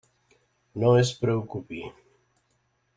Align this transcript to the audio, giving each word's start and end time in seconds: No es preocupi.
No 0.83 0.95
es 1.03 1.13
preocupi. 1.19 1.85